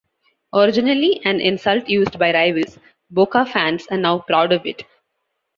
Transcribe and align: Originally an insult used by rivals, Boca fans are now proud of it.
Originally 0.51 1.21
an 1.25 1.39
insult 1.39 1.87
used 1.87 2.17
by 2.17 2.33
rivals, 2.33 2.79
Boca 3.11 3.45
fans 3.45 3.85
are 3.91 3.97
now 3.97 4.17
proud 4.17 4.51
of 4.51 4.65
it. 4.65 4.83